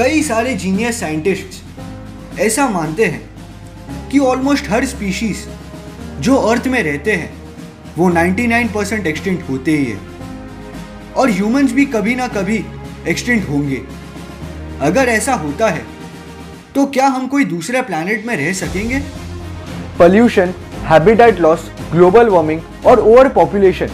[0.00, 5.36] कई सारे genius scientist ऐसा मानते हैं कि ऑलमोस्ट हर स्पीशीज
[6.20, 7.32] जो अर्थ में रहते हैं,
[7.98, 9.98] वो 99 परसेंट एक्सटेंट होते ही है।
[11.16, 12.64] और ह्यूमंस भी कभी ना कभी
[13.08, 13.82] एक्सटेंट होंगे।
[14.80, 15.84] अगर ऐसा होता है
[16.74, 19.00] तो क्या हम कोई दूसरे प्लानट में रह सकेंगे?
[19.98, 20.54] Pollution
[20.84, 23.90] habitat loss global warming और ओवर पॉपुलेशन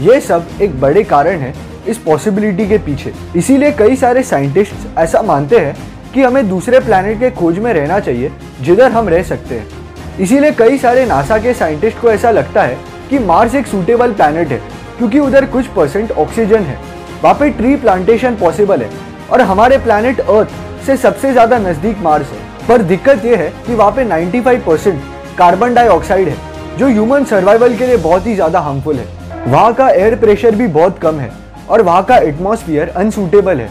[0.00, 1.54] ये सब एक बड़े कारण है
[1.88, 5.76] इस पॉसिबिलिटी के पीछे। इसीलिए कई सारे साइंटिस्ट ऐसा मानते हैं
[6.14, 10.50] कि हमें दूसरे प्लैनेट के खोज में रहना चाहिए, जिधर हम रह सकते हैं। इसीलिए
[10.50, 12.78] कई सारे नासा के साइंटिस्ट को ऐसा लगता है
[13.10, 14.60] कि मार्स एक सूटेबल प्लैनेट है,
[14.98, 16.78] क्योंकि उधर कुछ परसेंट ऑक्सीजन है।
[17.22, 18.90] वहाँ पे ट्री प्लांटेशन पॉसिबल है,
[19.30, 23.74] और हमारे प्लैनेट अर्थ से सबसे ज़्यादा नज़दीक मार्स है। पर दिक्कत यह है कि
[23.74, 25.00] वहाँ पे 95 परसेंट
[25.38, 26.36] कार्बन डाइऑक्साइड है,
[26.78, 29.06] जो ह्यूमन सर्वाइवल के लिए बहुत ही ज़्यादा हार्मफुल है।
[29.46, 31.30] वहाँ का एयर प्रेशर भी बहुत कम है।
[31.70, 33.68] और वहाँ का एटमॉस्फियर अनसूटेबल है।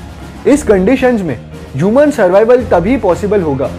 [0.48, 1.38] इस कंडीशंस में
[1.76, 3.70] ह्यूमन सर्वाइवल तभी पॉसिबल होगा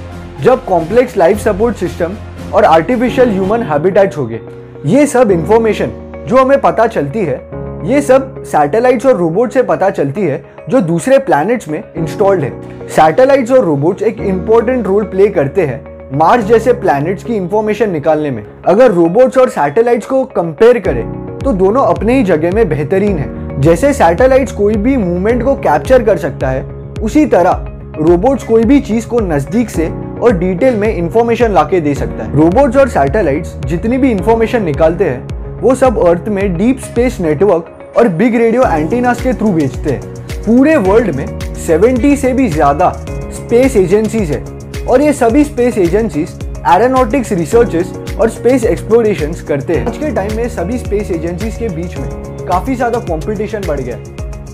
[0.43, 2.17] जब कॉम्प्लेक्स लाइफ सपोर्ट सिस्टम
[2.55, 4.41] और आर्टिफिशियल ह्यूमन हैबिटेट्स होंगे
[4.87, 5.91] ये सब इंफॉर्मेशन
[6.29, 7.41] जो हमें पता चलती है,
[7.85, 12.89] ये सब सैटेलाइट्स और रोबोट से पता चलती है जो दूसरे प्लैनेट्स में इंस्टॉल्ड है।
[12.89, 18.31] सैटेलाइट्स और रोबोट्स एक इम्पोर्टेंट रोल प्ले करते हैं मार्स जैसे प्लैनेट्स की इंफॉर्मेशन निकालने
[18.31, 21.05] में। अगर रोबोट्स और सैटेलाइट्स को कंपेयर करें
[21.39, 26.03] तो दोनों अपने ही जगह में बेहतरीन है। जैसे सैटेलाइट्स कोई भी मूवमेंट को कैप्चर
[26.05, 26.63] कर सकता है,
[27.03, 27.65] उसी तरह
[27.99, 29.87] रोबोट्स कोई भी चीज़ को नज़दीक से
[30.23, 35.05] और डिटेल में इंफॉर्मेशन लाके दे सकता है। रोबोट्स और सैटेलाइट्स जितनी भी इंफॉर्मेशन निकालते
[35.05, 39.91] हैं, वो सब अर्थ में डीप स्पेस नेटवर्क और बिग रेडियो एंटीनास के थ्रू भेजते
[39.91, 41.27] हैं। पूरे वर्ल्ड में
[41.67, 42.93] 70 से भी ज़्यादा
[43.33, 44.45] स्पेस एजेंसीज है
[44.85, 50.37] और ये सभी स्पेस एजेंसीज एरोनॉटिक्स रिसर्चेस और स्पेस एक्सप्लोरेशन करते हैं। आज के टाइम
[50.37, 53.97] में सभी स्पेस एजेंसीज के बीच में काफ़ी ज़्यादा कंपटीशन बढ़ गया।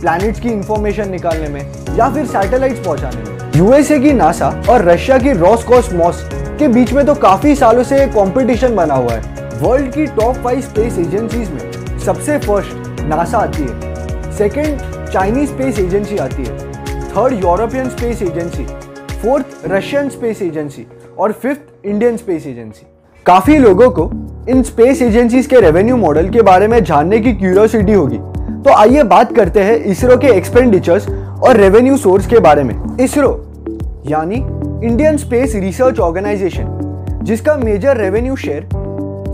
[0.01, 5.19] प्लैनेट्स की इंफॉर्मेशन निकालने में या फिर सैटेलाइट्स पहुँचाने में। यूएसए की नासा और रशिया
[5.19, 10.07] की रॉसकॉसमॉस के बीच में तो काफ़ी सालों से कंपटीशन बना हुआ है। वर्ल्ड की
[10.17, 16.45] टॉप फाइव स्पेस एजेंसीज में सबसे फ़र्स्ट नासा आती है। सेकंड चाइनीज़ स्पेस एजेंसी आती
[16.45, 16.58] है।
[17.11, 18.64] Third European space agency
[19.13, 20.86] fourth Russian space agency
[21.19, 22.86] और फिफ्थ इंडियन स्पेस एजेंसी
[23.27, 24.11] काफ़ी लोगों को
[24.48, 28.17] इन स्पेस एजेंसीज के रेवेन्यू मॉडल के बारे में जानने की क्यूरियोसिटी होगी।
[28.63, 33.31] तो आइए बात करते हैं इसरो के एक्सपेंडिचर्स और रेवेन्यू सोर्स के बारे में। इसरो,
[34.07, 34.36] यानी
[34.86, 38.69] इंडियन स्पेस रिसर्च ऑर्गेनाइजेशन जिसका major revenue share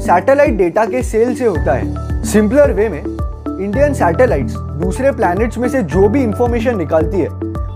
[0.01, 5.69] satellite data के सेल से होता है। सिंपलर वे में इंडियन सैटेलाइट्स दूसरे प्लैनेट्स में
[5.69, 7.29] से जो भी इंफॉर्मेशन निकालती है,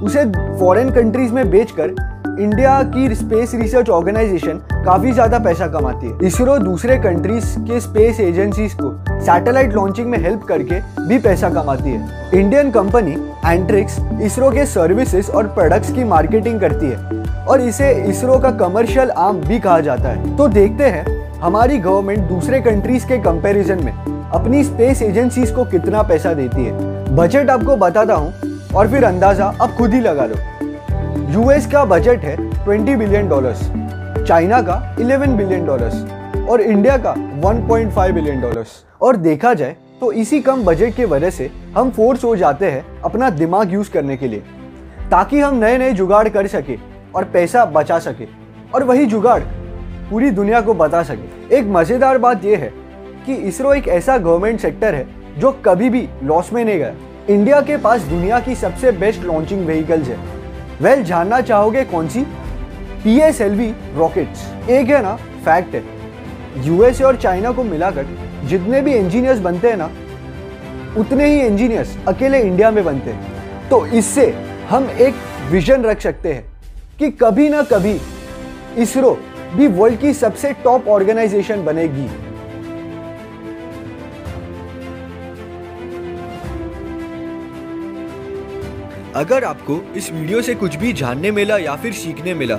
[0.03, 0.25] उसे
[0.59, 1.95] फॉरेन कंट्रीज़ में बेचकर
[2.33, 8.21] इंडिया की स्पेस रिसर्च ऑर्गेनाइजेशन काफ़ी ज़्यादा पैसा कमाती है। इसरो दूसरे कंट्रीज़ के स्पेस
[8.21, 13.13] एजेंसीज को सैटेलाइट लॉन्चिंग में हेल्प करके भी पैसा कमाती है। इंडियन कंपनी
[13.47, 19.11] एंट्रिक्स इसरो के सर्विसेज़ और प्रोडक्ट्स की मार्केटिंग करती है और इसे इसरो का कमर्शियल
[19.11, 21.05] आर्म भी कहा जाता है। तो देखते हैं
[21.41, 27.15] हमारी गवर्नमेंट दूसरे कंट्रीज़ के कंपैरिजन में अपनी स्पेस एजेंसीज को कितना पैसा देती है।
[27.17, 28.33] बजट आपको बताता हूँ
[28.75, 30.37] और फिर अंदाज़ा आप खुद ही लगा लो।
[31.33, 33.61] यूएस का बजट है 20 बिलियन डॉलर्स
[34.29, 35.95] चाइना का 11 बिलियन डॉलर्स
[36.51, 37.13] और इंडिया का
[37.43, 38.73] 1.5 बिलियन डॉलर्स
[39.03, 42.85] और देखा जाए तो इसी कम बजट के वजह से हम फोर्स हो जाते हैं
[43.03, 44.43] अपना दिमाग यूज़ करने के लिए,
[45.11, 46.77] ताकि हम नए नए जुगाड़ कर सके
[47.15, 48.27] और पैसा बचा सके।
[48.75, 49.41] और वही जुगाड़
[50.11, 52.73] पूरी दुनिया को बता सके। एक मज़ेदार बात यह है
[53.27, 55.07] कि इसरो एक ऐसा गवर्नमेंट सेक्टर है
[55.39, 56.95] जो कभी भी लॉस में नहीं गया।
[57.31, 60.41] इंडिया के पास दुनिया की सबसे बेस्ट लॉन्चिंग व्हीकल्स है।
[60.83, 62.21] वेल जानना चाहोगे कौन सी?
[63.05, 65.83] P S L V rockets एक है ना फैक्ट है।
[66.67, 68.07] यूएसए और चाइना को मिलाकर
[68.45, 69.91] जितने भी इंजीनियर्स बनते हैं ना,
[70.99, 74.27] उतने ही इंजीनियर्स अकेले इंडिया में बनते हैं। तो इससे
[74.71, 75.15] हम एक
[75.51, 76.45] विजन रख सकते हैं
[76.99, 77.97] कि कभी ना कभी
[78.83, 79.19] इसरो
[79.55, 82.09] भी वर्ल्ड की सबसे टॉप ऑर्गेनाइजेशन बनेगी।
[89.15, 92.57] अगर आपको इस वीडियो से कुछ भी जानने मिला या फिर सीखने मिला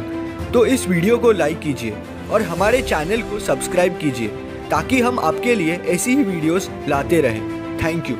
[0.54, 1.94] तो इस वीडियो को लाइक कीजिए
[2.32, 4.28] और हमारे चैनल को सब्सक्राइब कीजिए,
[4.72, 7.42] ताकि हम आपके लिए ऐसी ही वीडियोस लाते रहें।
[7.84, 8.16] Thank you